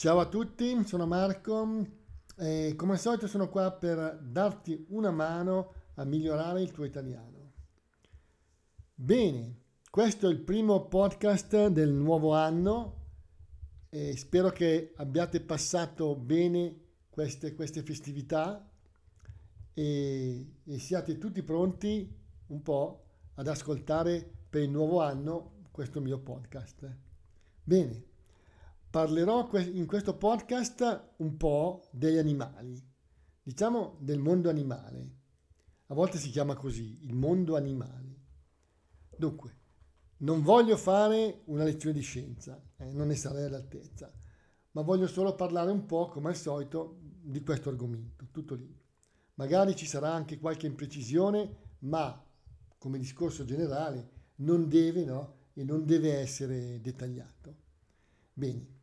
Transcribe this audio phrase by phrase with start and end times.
[0.00, 1.86] Ciao a tutti, sono Marco
[2.34, 7.52] e come al solito sono qua per darti una mano a migliorare il tuo italiano.
[8.94, 9.58] Bene,
[9.90, 13.08] questo è il primo podcast del nuovo anno
[13.90, 16.80] e spero che abbiate passato bene
[17.10, 18.72] queste, queste festività
[19.74, 22.10] e, e siate tutti pronti
[22.46, 23.04] un po'
[23.34, 26.90] ad ascoltare per il nuovo anno questo mio podcast.
[27.62, 28.08] Bene,
[28.90, 32.82] parlerò in questo podcast un po' degli animali,
[33.40, 35.18] diciamo del mondo animale.
[35.86, 38.18] A volte si chiama così, il mondo animale.
[39.16, 39.58] Dunque,
[40.18, 44.12] non voglio fare una lezione di scienza, eh, non ne sarei all'altezza,
[44.72, 48.76] ma voglio solo parlare un po', come al solito, di questo argomento, tutto lì.
[49.34, 52.24] Magari ci sarà anche qualche imprecisione, ma
[52.76, 55.36] come discorso generale non deve, no?
[55.52, 57.56] E non deve essere dettagliato.
[58.32, 58.78] Bene.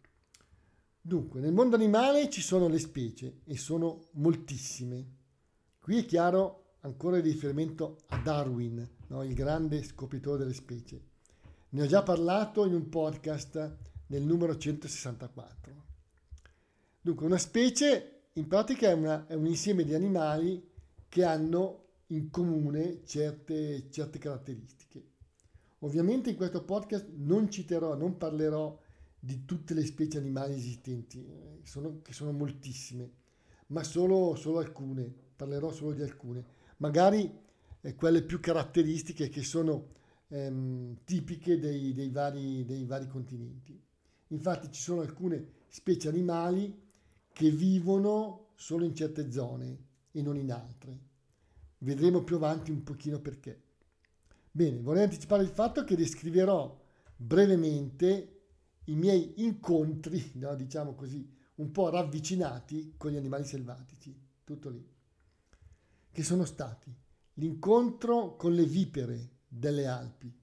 [1.07, 5.05] Dunque, nel mondo animale ci sono le specie e sono moltissime.
[5.79, 9.23] Qui è chiaro ancora il riferimento a Darwin, no?
[9.23, 11.01] il grande scopritore delle specie.
[11.69, 13.77] Ne ho già parlato in un podcast
[14.07, 15.85] nel numero 164.
[16.99, 20.61] Dunque, una specie in pratica è, una, è un insieme di animali
[21.07, 25.11] che hanno in comune certe, certe caratteristiche.
[25.79, 28.77] Ovviamente in questo podcast non citerò, non parlerò
[29.19, 33.11] di tutte le specie animali esistenti, eh, sono, che sono moltissime,
[33.67, 36.45] ma solo, solo, alcune, parlerò solo di alcune,
[36.77, 37.31] magari
[37.81, 39.89] eh, quelle più caratteristiche che sono
[40.29, 43.79] ehm, tipiche dei, dei, vari, dei vari continenti.
[44.29, 46.85] Infatti ci sono alcune specie animali
[47.31, 50.99] che vivono solo in certe zone e non in altre.
[51.79, 53.61] Vedremo più avanti un pochino perché.
[54.51, 58.36] Bene, vorrei anticipare il fatto che descriverò brevemente
[58.87, 64.85] i miei incontri, no, diciamo così, un po' ravvicinati con gli animali selvatici, tutto lì,
[66.11, 66.93] che sono stati
[67.35, 70.33] l'incontro con le vipere delle Alpi,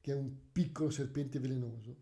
[0.00, 1.96] che è un piccolo serpente velenoso,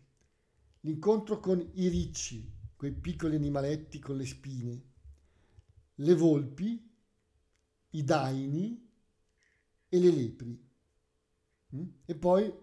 [0.81, 4.83] l'incontro con i ricci, quei piccoli animaletti con le spine,
[5.95, 6.89] le volpi,
[7.91, 8.89] i daini
[9.87, 10.69] e le lepri.
[11.75, 11.87] Mm?
[12.05, 12.53] E poi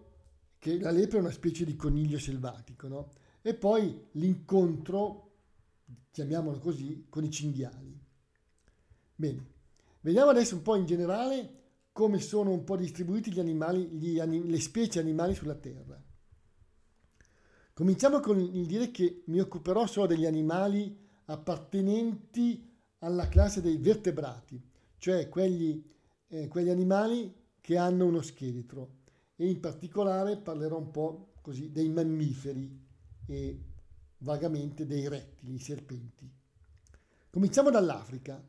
[0.57, 3.11] che la lepre è una specie di coniglio selvatico, no?
[3.49, 5.37] E poi l'incontro,
[6.11, 7.99] chiamiamolo così, con i cinghiali.
[9.15, 9.45] Bene,
[10.01, 11.57] vediamo adesso un po' in generale
[11.91, 16.01] come sono un po' distribuiti gli animali, gli anim- le specie animali sulla Terra.
[17.73, 22.67] Cominciamo con il dire che mi occuperò solo degli animali appartenenti
[22.99, 24.61] alla classe dei vertebrati,
[24.97, 25.83] cioè quegli,
[26.27, 28.97] eh, quegli animali che hanno uno scheletro
[29.35, 32.87] e in particolare parlerò un po' così dei mammiferi,
[33.29, 33.59] e
[34.19, 36.27] vagamente dei rettili, i serpenti.
[37.29, 38.43] Cominciamo dall'Africa,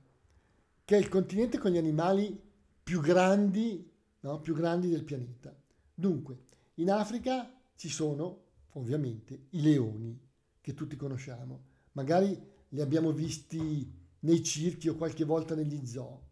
[0.85, 2.41] che è il continente con gli animali
[2.83, 3.89] più grandi,
[4.21, 4.41] no?
[4.41, 5.55] più grandi del pianeta.
[5.95, 6.45] Dunque,
[6.77, 10.19] in Africa ci sono ovviamente i leoni,
[10.63, 11.65] che tutti conosciamo.
[11.93, 12.41] Magari
[12.71, 16.29] li abbiamo visti nei circhi o qualche volta negli zoo.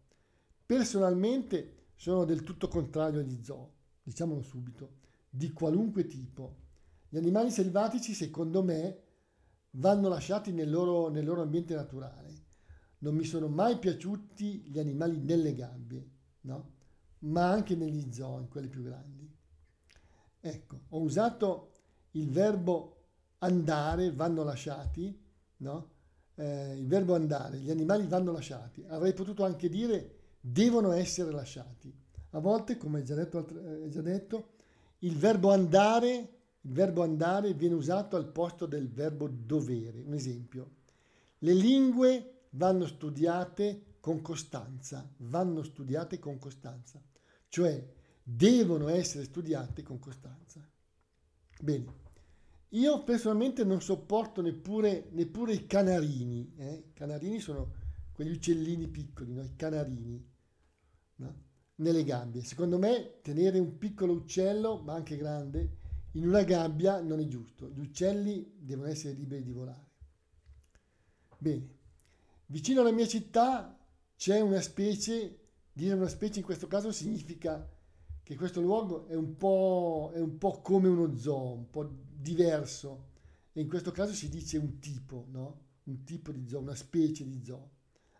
[0.65, 4.97] Personalmente sono del tutto contrario agli zoo, diciamolo subito,
[5.29, 6.67] di qualunque tipo.
[7.09, 9.03] Gli animali selvatici, secondo me,
[9.71, 12.45] vanno lasciati nel loro, nel loro ambiente naturale.
[12.99, 16.09] Non mi sono mai piaciuti gli animali nelle gabbie,
[16.41, 16.77] no?
[17.19, 19.29] ma anche negli zoo, in quelli più grandi.
[20.39, 21.71] Ecco, ho usato
[22.11, 22.95] il verbo
[23.39, 25.17] andare, vanno lasciati,
[25.57, 25.91] no?
[26.35, 28.83] Eh, il verbo andare, gli animali vanno lasciati.
[28.87, 31.93] Avrei potuto anche dire devono essere lasciati.
[32.31, 34.51] A volte, come già detto, eh, già detto
[34.99, 36.38] il verbo andare
[36.69, 40.03] il verbo andare viene usato al posto del verbo dovere.
[40.03, 40.75] Un esempio.
[41.39, 47.01] Le lingue vanno studiate con costanza, vanno studiate con costanza,
[47.47, 47.91] cioè
[48.21, 50.63] devono essere studiate con costanza.
[51.59, 51.85] Bene,
[52.69, 56.53] io personalmente non sopporto neppure, neppure i canarini.
[56.55, 56.83] Eh?
[56.89, 57.73] I canarini sono
[58.11, 59.41] quegli uccellini piccoli, no?
[59.41, 60.23] i canarini,
[61.15, 61.43] no?
[61.77, 62.43] nelle gabbie.
[62.43, 65.77] Secondo me tenere un piccolo uccello, ma anche grande,
[66.13, 69.87] in una gabbia non è giusto, gli uccelli devono essere liberi di volare.
[71.37, 71.69] Bene,
[72.47, 73.77] vicino alla mia città
[74.15, 75.39] c'è una specie,
[75.71, 77.67] dire una specie in questo caso significa
[78.23, 83.07] che questo luogo è un po', è un po come uno zoo, un po' diverso,
[83.53, 85.67] e in questo caso si dice un tipo, no?
[85.83, 87.71] Un tipo di zoo, una specie di zoo,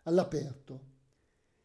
[0.04, 0.88] all'aperto.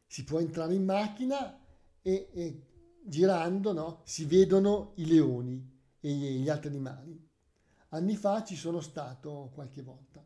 [0.05, 1.59] Si può entrare in macchina
[2.01, 2.61] e, e
[3.03, 4.01] girando no?
[4.03, 5.74] si vedono i leoni
[6.07, 7.19] e gli altri animali.
[7.89, 10.23] Anni fa ci sono stato qualche volta.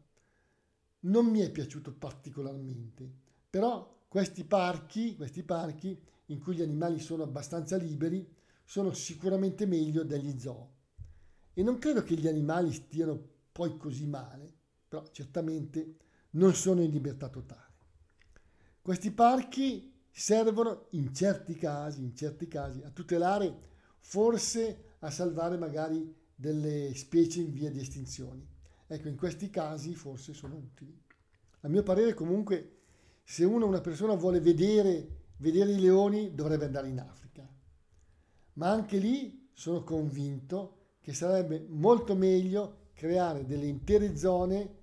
[1.02, 3.10] non mi è piaciuto particolarmente,
[3.50, 8.28] però questi parchi, questi parchi in cui gli animali sono abbastanza liberi
[8.66, 10.74] sono sicuramente meglio degli zoo.
[11.54, 13.18] E non credo che gli animali stiano
[13.52, 14.54] poi così male,
[14.90, 15.96] però certamente
[16.32, 17.74] non sono in libertà totale.
[18.82, 23.58] Questi parchi servono in certi casi, in certi casi a tutelare,
[24.00, 28.48] forse a salvare magari delle specie in via di estinzione.
[28.88, 30.98] Ecco, in questi casi forse sono utili.
[31.62, 32.78] A mio parere comunque
[33.24, 35.08] se uno, una persona vuole vedere,
[35.38, 37.48] vedere i leoni dovrebbe andare in Africa.
[38.54, 44.78] Ma anche lì sono convinto che sarebbe molto meglio creare delle intere zone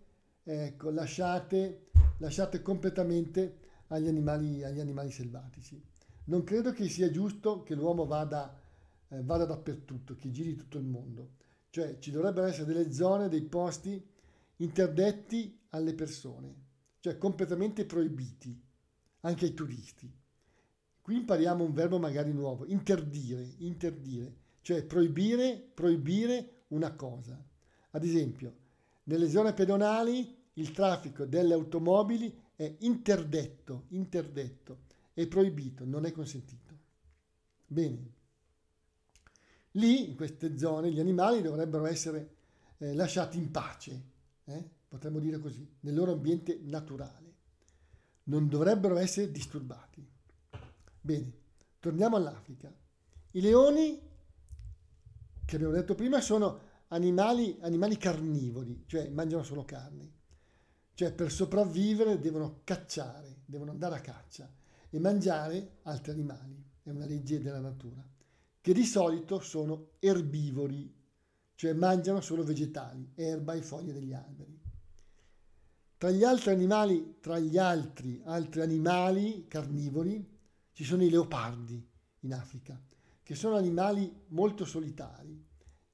[0.44, 3.58] ecco, lasciate, lasciate completamente
[3.88, 5.82] agli animali, agli animali selvatici.
[6.24, 8.58] Non credo che sia giusto che l'uomo vada,
[9.08, 11.34] eh, vada dappertutto, che giri tutto il mondo.
[11.70, 14.02] Cioè ci dovrebbero essere delle zone, dei posti
[14.56, 16.54] interdetti alle persone,
[17.00, 18.58] cioè completamente proibiti
[19.20, 20.10] anche ai turisti.
[21.02, 27.40] Qui impariamo un verbo magari nuovo, interdire, interdire, cioè proibire, proibire una cosa.
[27.90, 28.54] Ad esempio,
[29.04, 34.78] nelle zone pedonali il traffico delle automobili è interdetto, interdetto,
[35.12, 36.74] è proibito, non è consentito.
[37.66, 38.14] Bene.
[39.76, 42.34] Lì, in queste zone, gli animali dovrebbero essere
[42.78, 44.04] eh, lasciati in pace,
[44.44, 44.70] eh?
[44.88, 47.34] potremmo dire così, nel loro ambiente naturale.
[48.24, 50.04] Non dovrebbero essere disturbati.
[51.00, 51.32] Bene,
[51.78, 52.72] torniamo all'Africa.
[53.32, 54.00] I leoni,
[55.44, 60.14] che abbiamo detto prima, sono animali, animali carnivori, cioè mangiano solo carne.
[60.94, 64.50] Cioè per sopravvivere devono cacciare, devono andare a caccia
[64.88, 66.64] e mangiare altri animali.
[66.82, 68.14] È una legge della natura
[68.66, 70.92] che di solito sono erbivori,
[71.54, 74.60] cioè mangiano solo vegetali, erba e foglie degli alberi.
[75.96, 80.28] Tra gli altri animali, tra gli altri, altri animali carnivori,
[80.72, 81.80] ci sono i leopardi
[82.22, 82.76] in Africa,
[83.22, 85.46] che sono animali molto solitari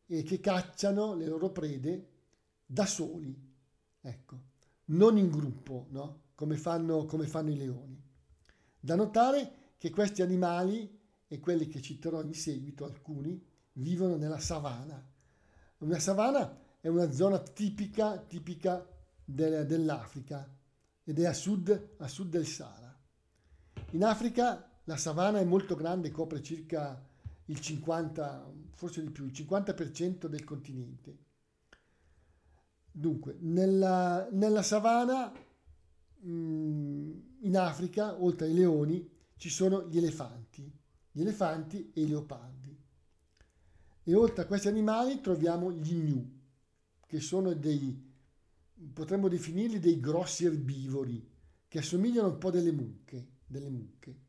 [0.06, 2.08] e che cacciano le loro prede
[2.64, 3.36] da soli,
[4.00, 4.40] ecco,
[4.86, 6.22] non in gruppo, no?
[6.34, 8.02] come, fanno, come fanno i leoni.
[8.80, 11.00] Da notare che questi animali
[11.32, 13.43] e quelli che citerò in seguito, alcuni,
[13.76, 15.02] vivono nella savana.
[15.79, 18.87] Una savana è una zona tipica, tipica
[19.25, 20.46] del, dell'Africa
[21.02, 22.94] ed è a sud, a sud del Sahara.
[23.93, 27.02] In Africa la savana è molto grande, copre circa
[27.46, 31.17] il 50, forse di più, il 50% del continente.
[32.90, 35.32] Dunque, nella, nella savana
[36.26, 39.08] mm, in Africa, oltre ai leoni,
[39.38, 40.81] ci sono gli elefanti
[41.12, 42.76] gli elefanti e i leopardi.
[44.04, 46.40] E oltre a questi animali troviamo gli gnu,
[47.06, 48.10] che sono dei,
[48.92, 51.30] potremmo definirli dei grossi erbivori,
[51.68, 53.28] che assomigliano un po' delle mucche.
[53.46, 54.20] Delle mucche.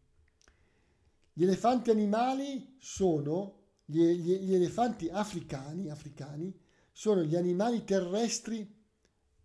[1.31, 6.53] Gli elefanti animali sono, gli, gli, gli elefanti africani, africani,
[6.91, 8.69] sono gli animali terrestri,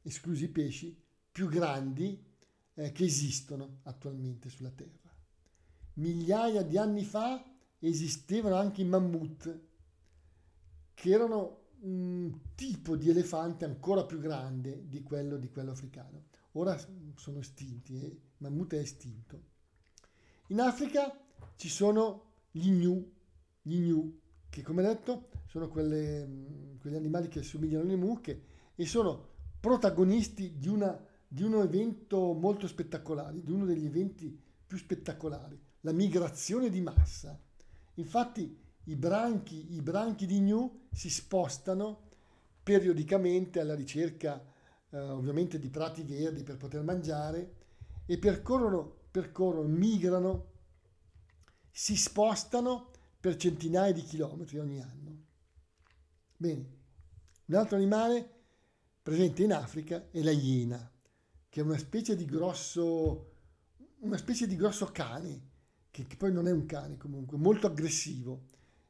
[0.03, 1.01] esclusi i pesci,
[1.31, 2.23] più grandi
[2.75, 5.08] eh, che esistono attualmente sulla Terra
[5.99, 7.45] migliaia di anni fa
[7.79, 9.61] esistevano anche i mammut,
[10.95, 16.27] che erano un tipo di elefante ancora più grande di quello, di quello africano.
[16.53, 16.77] Ora
[17.15, 18.07] sono estinti, eh?
[18.07, 19.43] il mammut è estinto.
[20.49, 21.17] In Africa
[21.57, 23.13] ci sono gli gnu,
[23.63, 28.43] gli gnu che come detto sono quelle, quegli animali che assomigliano alle mucche
[28.75, 34.37] e sono protagonisti di, una, di un evento molto spettacolare, di uno degli eventi
[34.67, 37.39] più spettacolari la migrazione di massa.
[37.95, 42.07] Infatti i branchi, i branchi di gnu si spostano
[42.63, 44.43] periodicamente alla ricerca
[44.91, 47.55] eh, ovviamente di prati verdi per poter mangiare
[48.07, 50.53] e percorrono, percorrono, migrano,
[51.71, 55.25] si spostano per centinaia di chilometri ogni anno.
[56.37, 56.77] Bene,
[57.47, 58.37] un altro animale
[59.03, 60.91] presente in Africa è la iena,
[61.49, 63.33] che è una specie di grosso,
[64.01, 65.48] una specie di grosso cane
[65.99, 68.45] che, che poi non è un cane comunque, molto aggressivo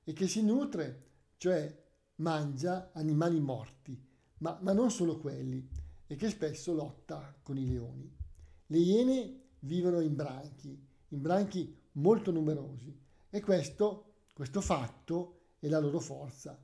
[0.05, 1.07] e che si nutre,
[1.39, 1.87] cioè
[2.17, 3.99] mangia animali morti,
[4.39, 5.67] ma, ma non solo quelli,
[6.07, 8.15] e che spesso lotta con i leoni.
[8.67, 12.95] Le iene vivono in branchi, in branchi molto numerosi
[13.31, 16.63] e questo, questo fatto è la loro forza,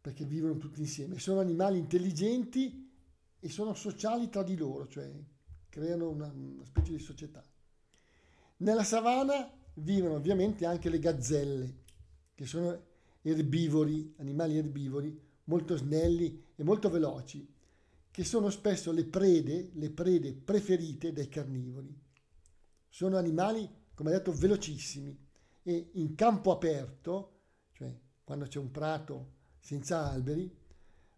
[0.00, 1.18] perché vivono tutti insieme.
[1.18, 2.92] Sono animali intelligenti
[3.38, 5.10] e sono sociali tra di loro, cioè
[5.68, 7.42] creano una, una specie di società.
[8.58, 11.74] Nella savana vivono ovviamente anche le gazzelle,
[12.34, 12.84] che sono
[13.20, 17.46] erbivori, animali erbivori, molto snelli e molto veloci,
[18.10, 21.94] che sono spesso le prede, le prede preferite dai carnivori.
[22.88, 25.14] Sono animali, come detto, velocissimi
[25.62, 27.40] e in campo aperto,
[27.72, 27.94] cioè
[28.24, 30.50] quando c'è un prato senza alberi,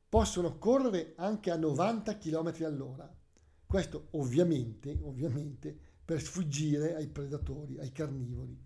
[0.09, 3.16] possono correre anche a 90 km all'ora.
[3.64, 8.59] Questo ovviamente, ovviamente per sfuggire ai predatori, ai carnivori.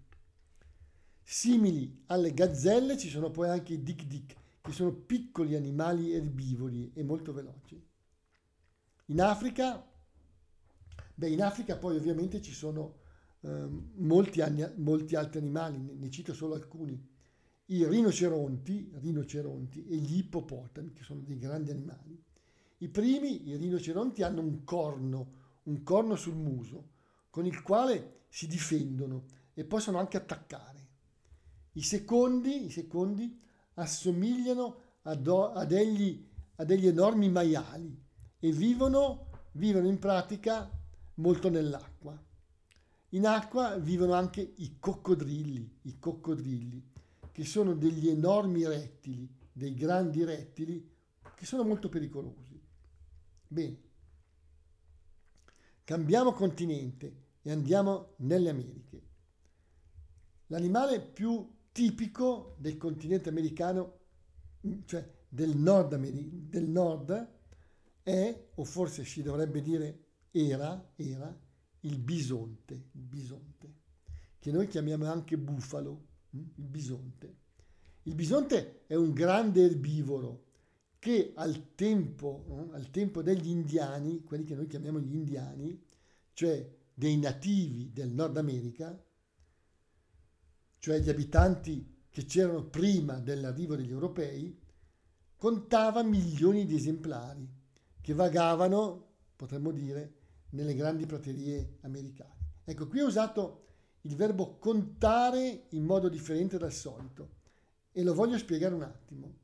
[1.25, 7.03] Simili alle gazzelle ci sono poi anche i dik-dik, che sono piccoli animali erbivori e
[7.03, 7.85] molto veloci.
[9.07, 9.85] In Africa,
[11.17, 13.01] beh, in Africa poi ovviamente ci sono
[13.41, 14.41] eh, molti,
[14.77, 16.97] molti, altri animali, ne, ne, cito solo alcuni.
[17.65, 22.23] I rinoceronti, rinoceronti e gli ippopotami, che sono dei grandi animali.
[22.79, 26.91] I primi, i rinoceronti, hanno un corno, un corno sul muso,
[27.33, 29.25] con il quale si difendono
[29.55, 30.89] e possono anche attaccare.
[31.73, 33.41] I secondi, i secondi
[33.75, 37.99] assomigliano a, do, a, degli, a degli enormi maiali
[38.39, 40.71] e vivono, vivono in pratica
[41.15, 42.23] molto nell'acqua.
[43.11, 46.91] In acqua vivono anche i coccodrilli, i coccodrilli,
[47.33, 50.87] che sono degli enormi rettili, dei grandi rettili,
[51.35, 52.62] che sono molto pericolosi.
[53.49, 53.81] Bene,
[55.83, 59.03] cambiamo continente e andiamo nelle Americhe.
[60.47, 64.01] L'animale più tipico del continente americano,
[64.85, 67.29] cioè del nord, del nord
[68.03, 71.37] è, o forse si dovrebbe dire era, era,
[71.81, 73.75] il bisonte, il bisonte,
[74.39, 76.39] che noi chiamiamo anche bufalo, hm?
[76.57, 77.37] il bisonte.
[78.05, 80.45] Il bisonte è un grande erbivoro
[80.99, 85.81] che al tempo, eh, al tempo degli indiani, quelli che noi chiamiamo gli indiani,
[86.33, 89.03] cioè dei nativi del Nord America,
[90.79, 94.61] cioè gli abitanti che c'erano prima dell'arrivo degli europei,
[95.37, 97.49] contava milioni di esemplari
[98.01, 100.15] che vagavano, potremmo dire,
[100.51, 102.61] nelle grandi praterie americane.
[102.65, 103.65] Ecco, qui ho usato
[104.03, 107.41] il verbo contare in modo differente dal solito
[107.93, 109.39] e lo voglio spiegare un attimo.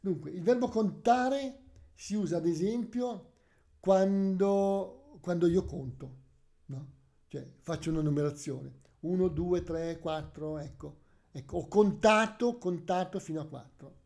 [0.00, 1.60] Dunque, il verbo contare
[1.94, 3.30] si usa ad esempio
[3.78, 6.21] quando, quando io conto,
[6.66, 6.88] no?
[7.28, 10.96] cioè faccio una numerazione, 1, 2, 3, 4, ecco.
[11.30, 14.00] ecco, ho contato, contato fino a 4.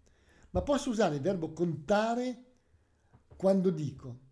[0.50, 2.44] Ma posso usare il verbo contare
[3.36, 4.24] quando dico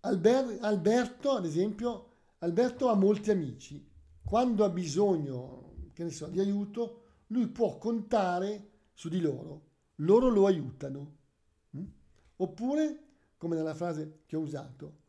[0.00, 3.86] Alber, Alberto, ad esempio, Alberto ha molti amici.
[4.24, 9.68] Quando ha bisogno, che ne so, di aiuto, lui può contare su di loro.
[9.96, 11.16] Loro lo aiutano.
[11.76, 11.84] Mm?
[12.36, 13.04] Oppure,
[13.36, 14.99] come nella frase che ho usato,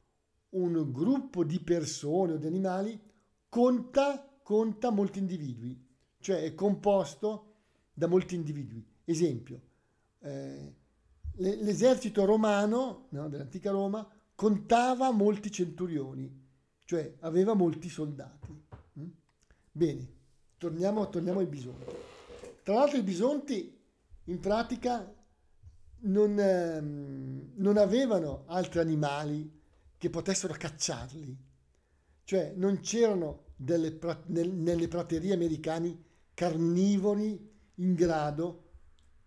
[0.52, 3.00] un gruppo di persone o di animali
[3.48, 5.80] conta, conta molti individui,
[6.20, 7.54] cioè è composto
[7.94, 8.86] da molti individui.
[9.06, 9.62] Esempio,
[10.20, 10.76] eh,
[11.36, 16.30] l'esercito romano no, dell'antica Roma contava molti centurioni,
[16.86, 18.64] cioè aveva molti soldati.
[19.00, 19.08] Mm?
[19.72, 20.14] Bene,
[20.58, 21.96] torniamo, torniamo ai bisonti.
[22.64, 23.80] Tra l'altro i bisonti
[24.26, 25.14] in pratica
[26.02, 29.61] non, ehm, non avevano altri animali
[30.02, 31.38] che potessero cacciarli,
[32.24, 35.96] cioè non c'erano delle, nel, nelle praterie americane
[36.34, 38.72] carnivori in grado,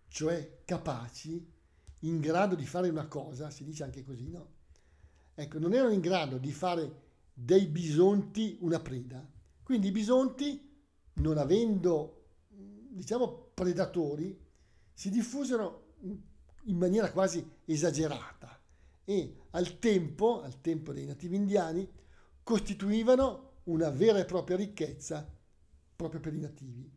[0.09, 1.49] cioè capaci,
[1.99, 4.49] in grado di fare una cosa, si dice anche così, no?
[5.33, 7.03] Ecco, non erano in grado di fare
[7.33, 9.25] dei bisonti una preda.
[9.63, 10.75] Quindi i bisonti,
[11.13, 14.37] non avendo, diciamo, predatori,
[14.93, 15.93] si diffusero
[16.63, 18.54] in maniera quasi esagerata
[19.05, 21.87] e al tempo, al tempo dei nativi indiani,
[22.43, 25.31] costituivano una vera e propria ricchezza
[25.95, 26.91] proprio per i nativi.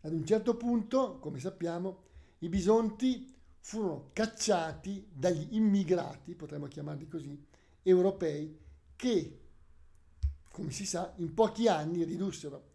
[0.00, 2.04] Ad un certo punto, come sappiamo,
[2.38, 7.46] i bisonti furono cacciati dagli immigrati, potremmo chiamarli così,
[7.82, 8.58] europei,
[8.96, 9.40] che,
[10.50, 12.68] come si sa, in pochi anni ridussero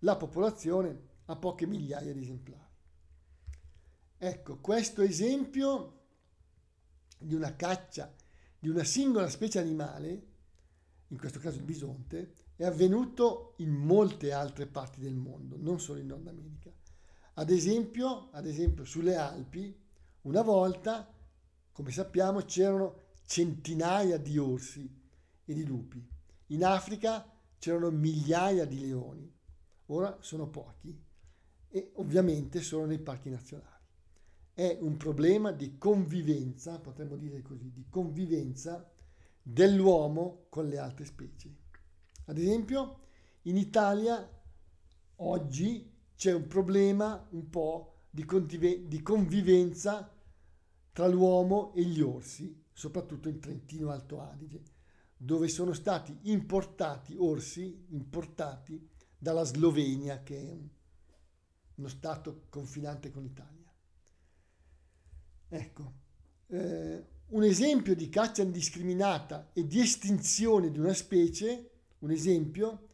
[0.00, 2.68] la popolazione a poche migliaia di esemplari.
[4.16, 5.98] Ecco, questo esempio
[7.18, 8.12] di una caccia
[8.60, 10.26] di una singola specie animale,
[11.08, 15.98] in questo caso il bisonte, è avvenuto in molte altre parti del mondo, non solo
[15.98, 16.70] in Nord America.
[17.34, 19.74] Ad esempio, ad esempio sulle Alpi,
[20.22, 21.10] una volta,
[21.72, 24.88] come sappiamo, c'erano centinaia di orsi
[25.46, 26.06] e di lupi.
[26.48, 29.32] In Africa c'erano migliaia di leoni,
[29.86, 30.94] ora sono pochi
[31.68, 33.79] e ovviamente sono nei parchi nazionali.
[34.60, 38.92] È un problema di convivenza, potremmo dire così, di convivenza
[39.40, 41.56] dell'uomo con le altre specie.
[42.26, 42.98] Ad esempio,
[43.44, 44.28] in Italia
[45.16, 48.26] oggi c'è un problema un po' di,
[49.02, 50.14] convivenza
[50.92, 54.62] tra l'uomo e gli orsi, soprattutto in Trentino Alto Adige,
[55.16, 60.58] dove sono stati importati orsi, importati dalla Slovenia, che è
[61.76, 63.59] uno stato confinante con l'Italia.
[65.52, 65.92] Ecco,
[66.46, 72.86] eh, un esempio di caccia indiscriminata e di estinzione di una specie, un esempio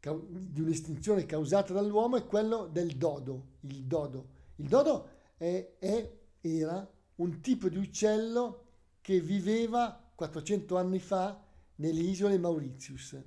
[0.00, 4.36] di un'estinzione causata dall'uomo è quello del dodo, il dodo.
[4.56, 8.64] Il dodo è, è, era un tipo di uccello
[9.02, 11.44] che viveva 400 anni fa
[11.76, 13.20] nelle isole Mauritius.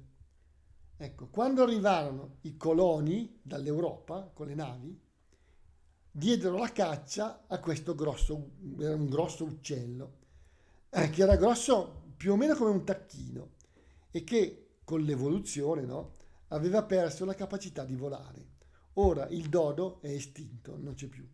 [0.98, 5.00] Ecco, quando arrivarono i coloni dall'Europa con le navi,
[6.12, 10.20] diedero la caccia a questo grosso, era un grosso uccello,
[10.90, 13.52] eh, che era grosso più o meno come un tacchino
[14.12, 16.14] e che con l'evoluzione no,
[16.50, 18.50] aveva perso la capacità di volare.
[18.96, 21.26] Ora il dodo è estinto, non c'è più.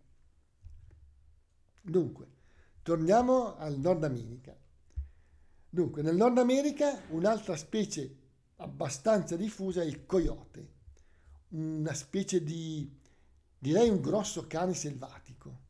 [1.82, 2.28] Dunque,
[2.84, 4.56] torniamo al Nord America.
[5.70, 8.16] Dunque, nel Nord America un'altra specie
[8.58, 10.76] abbastanza diffusa è il coyote,
[11.50, 12.97] una specie di,
[13.58, 15.66] direi un grosso cane selvatico.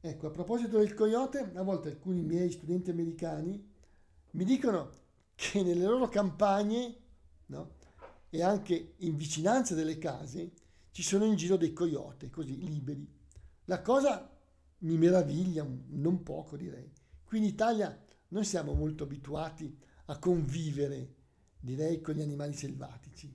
[0.00, 3.72] Ecco, a proposito del coyote, a volte alcuni miei studenti americani
[4.32, 4.90] mi dicono
[5.34, 6.96] che nelle loro campagne,
[7.46, 7.76] no,
[8.28, 10.52] e anche in vicinanza delle case
[10.90, 13.08] ci sono in giro dei coyote, così liberi.
[13.66, 14.30] La cosa
[14.78, 16.90] mi meraviglia non poco, direi.
[17.24, 17.96] Qui in Italia
[18.28, 21.14] non siamo molto abituati a convivere,
[21.58, 23.34] direi, con gli animali selvatici.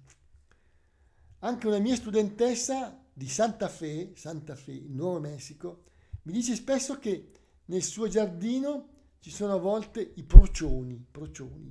[1.40, 5.84] Anche una mia studentessa di Santa Fe, Santa Fe, Nuovo Messico,
[6.22, 7.32] mi dice spesso che
[7.66, 8.88] nel suo giardino
[9.20, 11.70] ci sono a volte i procioni, procioni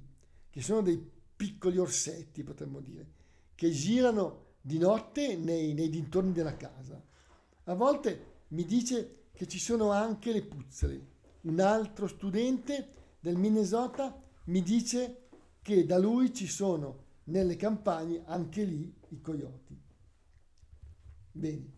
[0.50, 1.02] che sono dei
[1.34, 3.12] piccoli orsetti, potremmo dire,
[3.54, 7.02] che girano di notte nei, nei dintorni della casa.
[7.64, 11.06] A volte mi dice che ci sono anche le puzzole.
[11.42, 15.28] Un altro studente del Minnesota mi dice
[15.62, 19.87] che da lui ci sono nelle campagne anche lì i coyote.
[21.38, 21.72] Bene.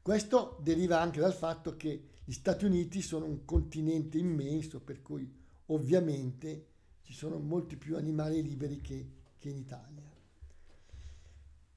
[0.00, 5.30] Questo deriva anche dal fatto che gli Stati Uniti sono un continente immenso, per cui
[5.66, 6.68] ovviamente
[7.02, 9.08] ci sono molti più animali liberi che,
[9.38, 10.10] che in Italia.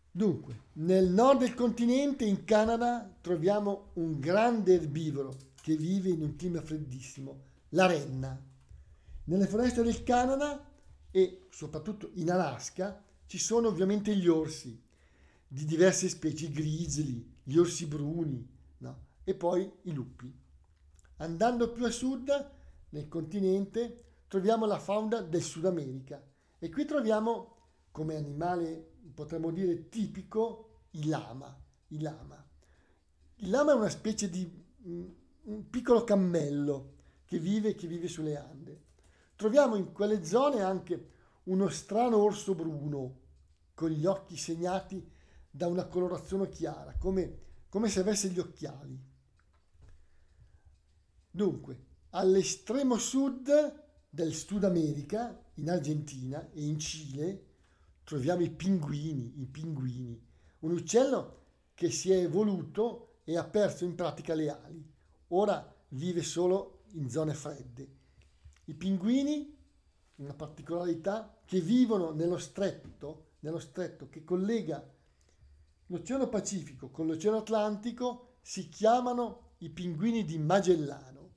[0.10, 6.38] Dunque, nel nord del continente, in Canada, troviamo un grande erbivoro che vive in un
[6.38, 8.42] clima freddissimo, la renna.
[9.26, 10.66] Nelle foreste del Canada
[11.12, 14.86] e soprattutto in Alaska ci sono ovviamente gli orsi
[15.48, 18.48] di diverse specie, i grizzly, gli orsi bruni
[18.80, 19.06] no?
[19.24, 20.34] e poi i lupi.
[21.18, 22.52] Andando più a sud,
[22.90, 26.24] nel continente, troviamo la fauna del Sud America
[26.60, 27.56] e qui troviamo
[27.92, 31.64] come animale potremmo dire tipico, il lama.
[31.90, 32.46] Il lama,
[33.36, 34.46] il lama è una specie di
[34.88, 35.06] mm,
[35.44, 38.82] un piccolo cammello che vive, che vive sulle Ande.
[39.36, 41.12] Troviamo in quelle zone anche
[41.44, 43.20] uno strano orso bruno
[43.74, 45.16] con gli occhi segnati
[45.58, 48.96] da una colorazione chiara, come, come se avesse gli occhiali.
[51.32, 57.46] Dunque, all'estremo sud del Sud America, in Argentina e in Cile,
[58.04, 60.24] troviamo i pinguini, i pinguini,
[60.60, 64.94] un uccello che si è evoluto e ha perso in pratica le ali.
[65.30, 67.96] Ora vive solo in zone fredde.
[68.66, 69.58] I pinguini,
[70.18, 74.96] una particolarità, che vivono nello stretto, nello stretto che collega
[75.88, 81.34] l'Oceano Pacifico con l'Oceano Atlantico, si chiamano i pinguini di Magellano.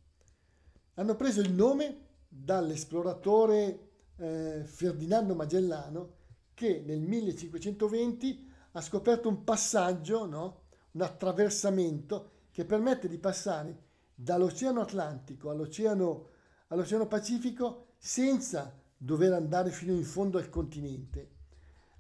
[0.95, 6.19] Hanno preso il nome dall'esploratore eh, Ferdinando Magellano
[6.55, 10.63] che nel 1520 ha scoperto un passaggio, no?
[10.93, 16.29] un attraversamento che permette di passare dall'Oceano Atlantico all'Oceano,
[16.69, 21.39] all'Oceano Pacifico senza dover andare fino in fondo al continente,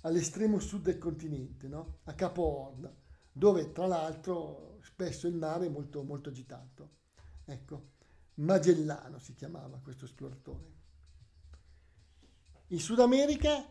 [0.02, 1.98] all'estremo sud del continente, no?
[2.04, 2.90] a Capo Horn,
[3.32, 6.98] dove tra l'altro spesso il mare è molto, molto agitato.
[7.44, 7.88] Ecco,
[8.34, 10.78] Magellano si chiamava questo esploratore.
[12.68, 13.66] In Sud America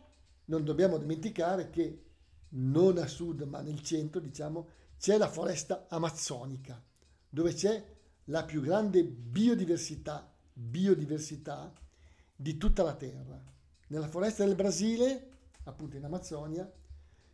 [0.46, 2.04] non dobbiamo dimenticare che
[2.50, 6.84] non a sud ma nel centro, diciamo, c'è la foresta amazzonica,
[7.30, 11.72] dove c'è la più grande biodiversità, biodiversità
[12.36, 13.42] di tutta la Terra.
[13.88, 15.29] Nella foresta del Brasile,
[15.70, 16.70] appunto in Amazzonia,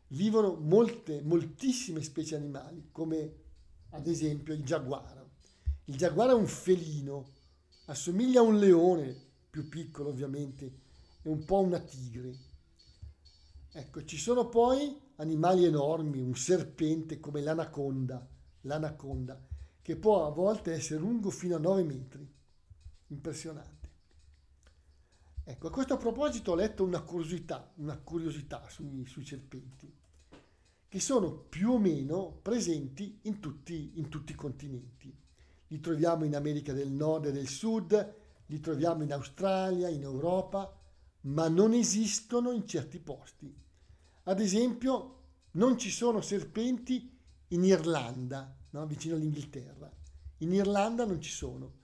[0.09, 3.33] vivono molte, moltissime specie animali, come
[3.89, 5.31] ad esempio il giaguaro.
[5.85, 7.25] Il giaguaro è un felino,
[7.85, 9.15] assomiglia a un leone,
[9.49, 10.79] più piccolo ovviamente,
[11.21, 12.35] è un po' una tigre.
[13.71, 18.27] Ecco, ci sono poi animali enormi, un serpente come l'anaconda,
[18.61, 19.41] l'anaconda,
[19.81, 22.33] che può a volte essere lungo fino a 9 metri.
[23.07, 23.84] impressionante.
[25.47, 29.93] Ecco, a questo proposito ho letto una curiosità, una curiosità sui, sui serpenti,
[30.87, 35.15] che sono più o meno presenti in tutti, in tutti i continenti.
[35.67, 38.15] Li troviamo in America del Nord e del Sud,
[38.47, 40.75] li troviamo in Australia, in Europa,
[41.21, 43.55] ma non esistono in certi posti.
[44.23, 45.19] Ad esempio,
[45.51, 47.15] non ci sono serpenti
[47.49, 48.87] in Irlanda, no?
[48.87, 49.91] vicino all'Inghilterra.
[50.39, 51.83] In Irlanda non ci sono.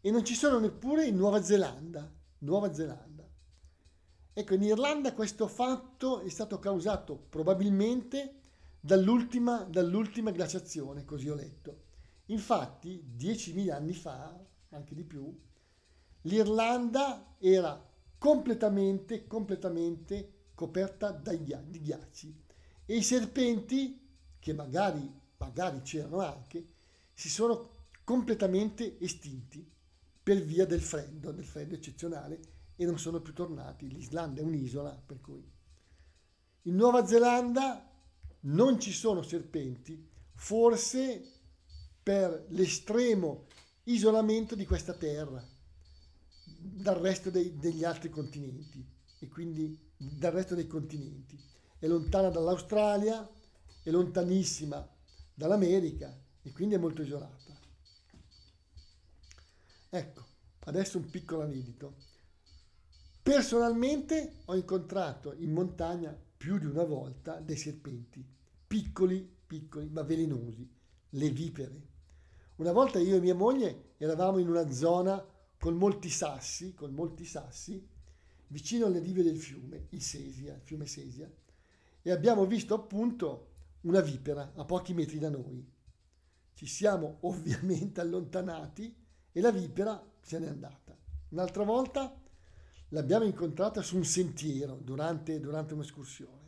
[0.00, 2.10] E non ci sono neppure in Nuova Zelanda.
[2.40, 3.28] Nuova Zelanda.
[4.32, 8.34] Ecco, in Irlanda questo fatto è stato causato probabilmente
[8.80, 11.88] dall'ultima, dall'ultima glaciazione, così ho letto.
[12.26, 14.38] Infatti, 10.000 anni fa,
[14.70, 15.36] anche di più,
[16.22, 22.42] l'Irlanda era completamente, completamente coperta di ghiacci
[22.86, 26.66] e i serpenti, che magari, magari c'erano anche,
[27.12, 27.68] si sono
[28.04, 29.78] completamente estinti
[30.30, 32.38] per via del freddo, del freddo eccezionale
[32.76, 33.90] e non sono più tornati.
[33.90, 35.44] L'Islanda è un'isola, per cui
[36.62, 37.84] in Nuova Zelanda
[38.42, 41.20] non ci sono serpenti, forse
[42.00, 43.46] per l'estremo
[43.84, 45.44] isolamento di questa terra
[46.44, 48.86] dal resto dei, degli altri continenti
[49.18, 51.36] e quindi dal resto dei continenti.
[51.76, 53.28] È lontana dall'Australia,
[53.82, 54.88] è lontanissima
[55.34, 57.49] dall'America e quindi è molto isolata.
[59.92, 60.24] Ecco,
[60.60, 61.96] adesso un piccolo anedito.
[63.20, 68.24] Personalmente ho incontrato in montagna più di una volta dei serpenti,
[68.68, 70.68] piccoli, piccoli, ma velenosi,
[71.10, 71.88] le vipere.
[72.56, 75.26] Una volta io e mia moglie eravamo in una zona
[75.58, 77.84] con molti sassi, con molti sassi,
[78.46, 81.28] vicino alle rive del fiume, il Sesia, il fiume Sesia,
[82.00, 83.48] e abbiamo visto appunto
[83.82, 85.68] una vipera a pochi metri da noi.
[86.54, 88.99] Ci siamo ovviamente allontanati
[89.32, 90.96] e la vipera se n'è andata.
[91.30, 92.14] Un'altra volta
[92.88, 96.38] l'abbiamo incontrata su un sentiero durante, durante un'escursione.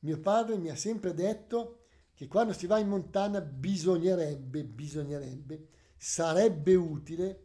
[0.00, 6.74] Mio padre mi ha sempre detto che quando si va in montagna bisognerebbe, bisognerebbe, sarebbe
[6.74, 7.42] utile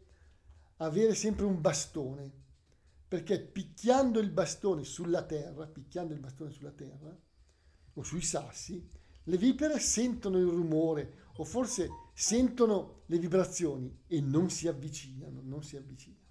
[0.77, 2.31] avere sempre un bastone,
[3.07, 7.15] perché picchiando il bastone sulla terra, picchiando il bastone sulla terra
[7.93, 8.87] o sui sassi,
[9.25, 11.89] le vipere sentono il rumore o forse
[12.21, 16.29] sentono le vibrazioni e non si avvicinano, non si avvicinano.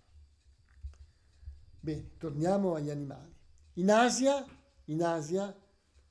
[1.81, 3.35] Bene, torniamo agli animali.
[3.75, 4.47] In Asia,
[4.85, 5.53] in Asia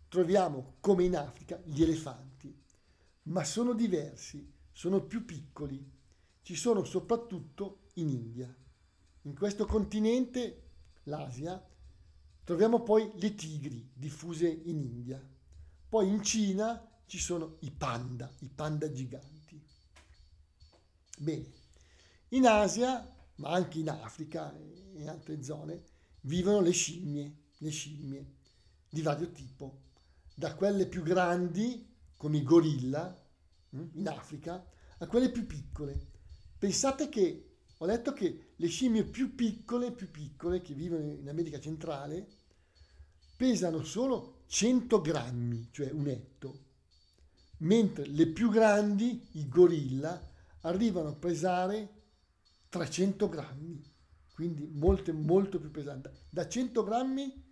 [0.09, 2.53] troviamo, come in Africa, gli elefanti,
[3.23, 5.97] ma sono diversi, sono più piccoli.
[6.41, 8.53] Ci sono soprattutto in India.
[9.21, 10.71] In questo continente,
[11.03, 11.65] l'Asia,
[12.43, 15.25] troviamo poi le tigri diffuse in India.
[15.87, 19.38] Poi in Cina ci sono i panda, i panda giganti.
[21.21, 21.51] Bene,
[22.29, 25.83] in Asia, ma anche in Africa e in altre zone,
[26.21, 28.25] vivono le scimmie, le scimmie
[28.87, 29.81] di vario tipo,
[30.33, 33.21] da quelle più grandi, come i gorilla,
[33.71, 34.65] hm, in Africa,
[34.99, 36.07] a quelle più piccole.
[36.57, 41.59] Pensate che ho letto che le scimmie più piccole, più piccole, che vivono in America
[41.59, 42.27] centrale,
[43.35, 46.59] pesano solo 100 grammi, cioè un etto,
[47.57, 50.28] mentre le più grandi, i gorilla,
[50.61, 51.97] arrivano a pesare
[52.69, 53.83] 300 grammi,
[54.33, 56.09] quindi molte, molto più pesanti.
[56.29, 57.43] Da 100 grammi,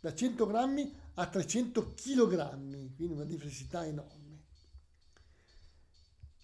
[0.00, 4.22] da 100 grammi a 300 chilogrammi, quindi una diversità enorme.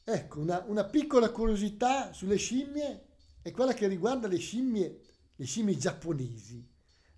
[0.05, 3.07] Ecco, una, una piccola curiosità sulle scimmie
[3.42, 5.01] è quella che riguarda le scimmie,
[5.37, 6.66] le scimmie giapponesi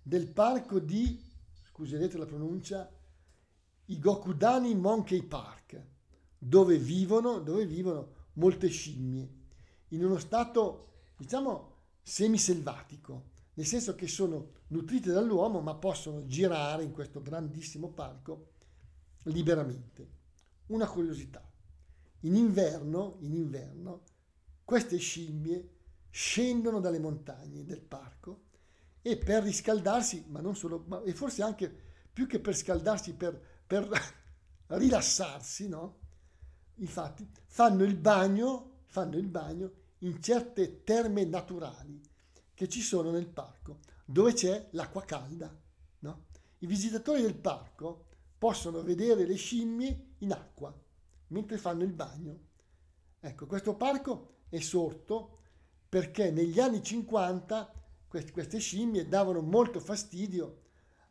[0.01, 1.19] del parco di,
[1.69, 2.89] scuserete la pronuncia,
[3.85, 5.81] i Gokudani Monkey Park,
[6.37, 9.41] dove vivono, dove vivono molte scimmie,
[9.89, 16.91] in uno stato, diciamo, semiselvatico, nel senso che sono nutrite dall'uomo ma possono girare in
[16.91, 18.51] questo grandissimo parco
[19.23, 20.21] liberamente.
[20.67, 21.47] Una curiosità.
[22.21, 24.03] In inverno, in inverno
[24.63, 25.69] queste scimmie
[26.09, 28.45] scendono dalle montagne del parco
[29.01, 31.71] e per riscaldarsi, ma non solo, ma, e forse anche
[32.11, 33.89] più che per scaldarsi, per, per
[34.67, 35.99] rilassarsi, no?
[36.75, 42.01] Infatti fanno il bagno, fanno il bagno in certe terme naturali
[42.53, 45.55] che ci sono nel parco, dove c'è l'acqua calda,
[45.99, 46.25] no?
[46.59, 48.05] I visitatori del parco
[48.37, 50.73] possono vedere le scimmie in acqua
[51.27, 52.39] mentre fanno il bagno.
[53.19, 55.39] Ecco, questo parco è sorto
[55.89, 57.73] perché negli anni 50
[58.07, 60.61] queste scimmie davano molto fastidio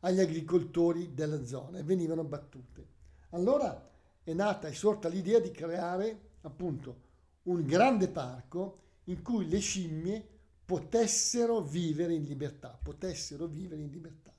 [0.00, 2.86] agli agricoltori della zona e venivano battute.
[3.30, 3.90] Allora
[4.24, 7.10] è nata e sorta l'idea di creare appunto
[7.44, 10.28] un grande parco in cui le scimmie
[10.64, 14.32] potessero vivere in libertà, potessero vivere in libertà.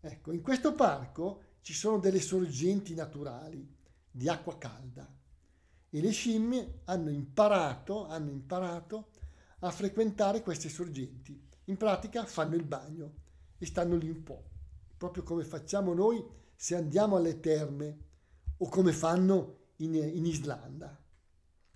[0.00, 3.76] Ecco, in questo parco ci sono delle sorgenti naturali
[4.10, 5.08] di acqua calda
[5.90, 9.10] e le scimmie hanno imparato, hanno imparato
[9.60, 11.40] a frequentare queste sorgenti.
[11.66, 13.14] In pratica fanno il bagno
[13.58, 14.44] e stanno lì un po',
[14.96, 16.24] proprio come facciamo noi
[16.56, 18.10] se andiamo alle terme
[18.62, 20.96] o come fanno in, in Islanda.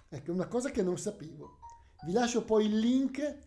[0.09, 1.59] Ecco, una cosa che non sapevo.
[2.05, 3.39] Vi lascio poi il link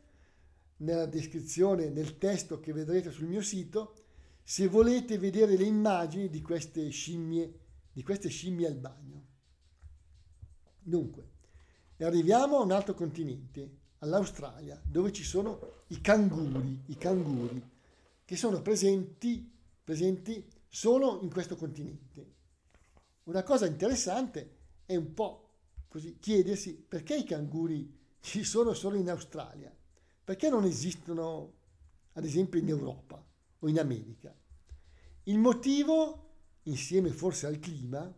[0.77, 3.95] nella descrizione, nel testo che vedrete sul mio sito,
[4.43, 7.59] se volete vedere le immagini di queste scimmie,
[7.93, 9.27] di queste scimmie al bagno.
[10.77, 11.29] Dunque,
[11.99, 17.69] arriviamo a un altro continente, all'Australia, dove ci sono i canguri, i canguri,
[18.25, 19.49] che sono presenti,
[19.81, 22.38] presenti solo in questo continente.
[23.29, 24.55] Una cosa interessante
[24.87, 25.49] è un po'
[25.87, 29.71] così chiedersi perché i canguri ci sono solo in Australia,
[30.23, 31.53] perché non esistono
[32.13, 33.23] ad esempio in Europa
[33.59, 34.35] o in America.
[35.25, 36.29] Il motivo,
[36.63, 38.11] insieme forse al clima,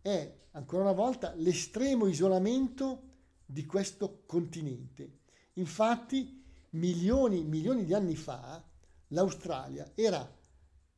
[0.00, 3.10] è ancora una volta l'estremo isolamento
[3.46, 5.20] di questo continente.
[5.52, 8.60] Infatti, milioni, milioni di anni fa,
[9.08, 10.28] l'Australia era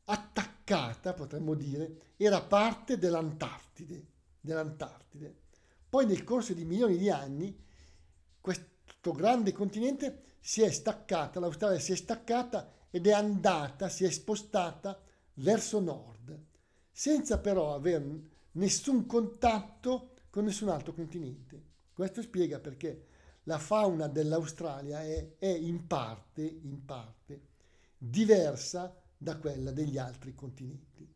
[0.05, 4.07] attaccata, potremmo dire, era parte dell'Antartide,
[4.41, 5.43] dell'Antartide.
[5.89, 7.57] Poi nel corso di milioni di anni
[8.41, 14.11] questo grande continente si è staccata, l'Australia si è staccata ed è andata, si è
[14.11, 15.01] spostata
[15.35, 16.39] verso nord,
[16.91, 18.21] senza però avere
[18.53, 21.63] nessun contatto con nessun altro continente.
[21.93, 23.07] Questo spiega perché
[23.45, 27.41] la fauna dell'Australia è, è in, parte, in parte
[27.97, 31.13] diversa da quella degli altri continenti.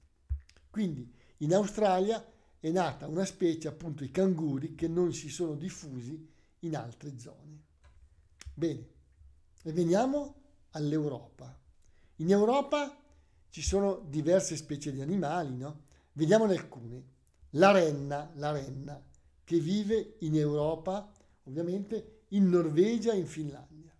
[0.71, 2.25] Quindi in Australia
[2.61, 6.29] è nata una specie, appunto i canguri, che non si sono diffusi
[6.61, 7.63] in altre zone.
[8.55, 8.89] Bene,
[9.63, 10.35] e veniamo
[10.71, 11.57] all'Europa.
[12.17, 12.97] In Europa
[13.51, 15.83] ci sono diverse specie di animali, no?
[16.13, 17.17] Vediamone alcune.
[17.51, 19.03] La renna, la renna
[19.45, 21.11] che vive in Europa,
[21.45, 23.95] ovviamente in Norvegia e in Finlandia.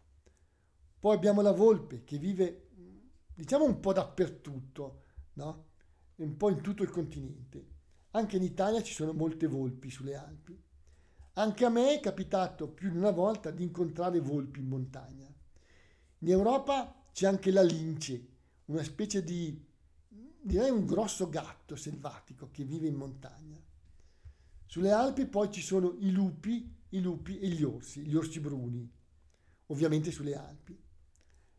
[0.99, 2.68] Poi abbiamo la volpe che vive,
[3.39, 5.03] diciamo, un po' dappertutto,
[5.35, 5.67] no?
[6.17, 7.77] un po' in tutto il continente.
[8.11, 10.61] Anche in Italia ci sono molte volpi sulle Alpi.
[11.35, 15.33] Anche a me è capitato più di una volta di incontrare volpi in montagna.
[16.19, 18.27] In Europa c'è anche la lince,
[18.67, 19.65] una specie di,
[20.09, 23.63] direi un grosso gatto selvatico che vive in montagna.
[24.67, 28.91] Sulle Alpi poi ci sono i lupi, i lupi e gli orsi, gli orsi bruni,
[29.67, 30.77] ovviamente sulle Alpi.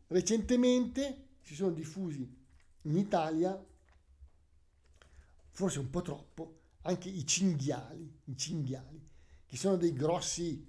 [0.08, 2.38] Recentemente si sono diffusi
[2.82, 3.62] in Italia,
[5.50, 9.08] forse un po' troppo, anche i cinghiali, i cinghiali
[9.46, 10.66] che sono dei grossi,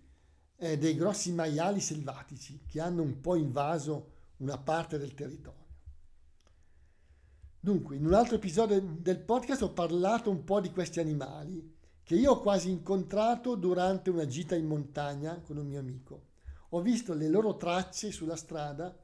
[0.57, 5.59] eh, dei grossi maiali selvatici che hanno un po' invaso una parte del territorio.
[7.59, 12.15] Dunque, in un altro episodio del podcast ho parlato un po' di questi animali che
[12.15, 16.29] io ho quasi incontrato durante una gita in montagna con un mio amico.
[16.69, 18.97] Ho visto le loro tracce sulla strada,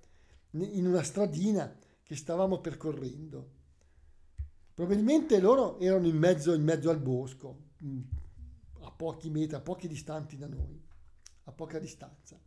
[0.63, 3.55] in una stradina che stavamo percorrendo.
[4.73, 8.01] Probabilmente loro erano in mezzo, in mezzo al bosco, mm,
[8.81, 10.81] a pochi metri, a pochi distanti da noi,
[11.45, 12.39] a poca distanza.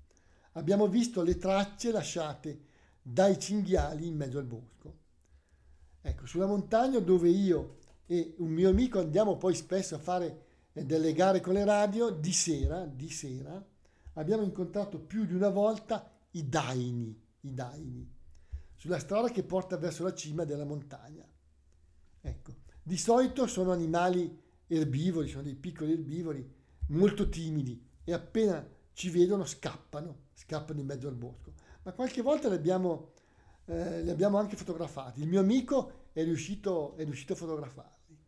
[0.53, 2.61] Abbiamo visto le tracce lasciate
[3.03, 4.99] dai cinghiali in mezzo al bosco.
[6.01, 11.12] Ecco, sulla montagna dove io e un mio amico andiamo poi spesso a fare delle
[11.12, 13.62] gare con le radio, di sera, di sera
[14.14, 18.09] abbiamo incontrato più di una volta i daini, i daini,
[18.74, 21.26] sulla strada che porta verso la cima della montagna.
[22.20, 26.48] Ecco, di solito sono animali erbivori, sono dei piccoli erbivori,
[26.88, 31.53] molto timidi e appena ci vedono scappano, scappano in mezzo al bosco.
[31.83, 33.12] Ma qualche volta li abbiamo,
[33.66, 35.20] eh, li abbiamo anche fotografati.
[35.20, 38.18] Il mio amico è riuscito, è riuscito a fotografarli.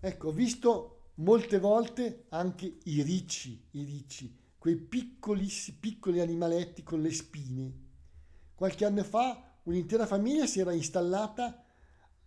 [0.00, 7.00] Ecco, ho visto molte volte anche i ricci, i ricci, quei piccolissimi, piccoli animaletti con
[7.00, 7.81] le spine.
[8.62, 11.64] Qualche anno fa un'intera famiglia si era installata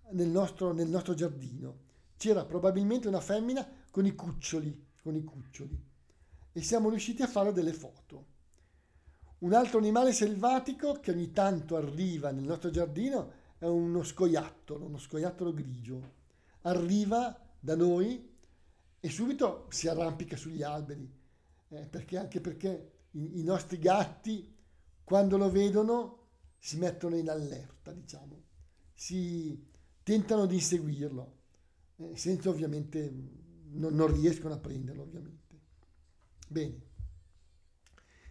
[0.10, 1.78] nel nostro, nel nostro giardino.
[2.18, 5.82] C'era probabilmente una femmina con i cuccioli, con i cuccioli.
[6.52, 8.26] E siamo riusciti a fare delle foto.
[9.38, 14.98] Un altro animale selvatico che ogni tanto arriva nel nostro giardino è uno scoiattolo, uno
[14.98, 16.12] scoiattolo grigio.
[16.64, 18.30] Arriva da noi
[19.00, 21.10] e subito si arrampica sugli alberi,
[21.70, 24.54] eh, perché anche perché i, i, nostri gatti
[25.02, 26.24] quando lo vedono
[26.66, 28.42] si mettono in allerta, diciamo,
[28.92, 29.64] si
[30.02, 31.36] tentano di inseguirlo,
[31.98, 33.08] eh, senza ovviamente,
[33.74, 35.60] non, non riescono a prenderlo ovviamente.
[36.48, 36.82] Bene,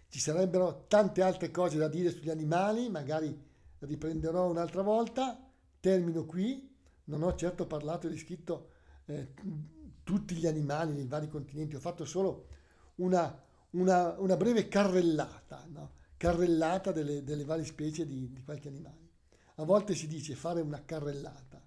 [0.09, 3.41] ci sarebbero tante altre cose da dire sugli animali, magari
[3.79, 5.41] riprenderò un'altra volta.
[5.79, 8.71] Termino qui, non ho certo parlato e descritto
[9.05, 9.33] eh,
[10.03, 12.49] tutti gli animali dei vari continenti, ho fatto solo
[12.97, 16.03] una, una, una breve carrellata, no?
[16.25, 19.11] Carrellata delle, delle, varie specie di, di qualche animale.
[19.57, 21.63] A volte si dice fare una carrellata,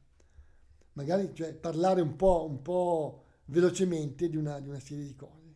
[0.93, 5.55] magari cioè, parlare un po', un po' velocemente di una, di una, serie di cose.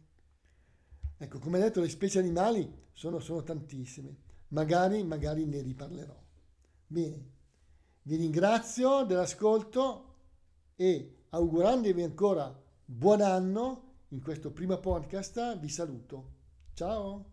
[1.17, 4.15] Ecco, come detto, le specie animali sono, sono tantissime,
[4.49, 6.23] magari, magari ne riparlerò.
[6.85, 7.29] Bene,
[8.03, 10.15] vi ringrazio dell'ascolto
[10.75, 16.33] e augurandovi ancora buon anno in questo primo podcast vi saluto.
[16.73, 17.30] Ciao!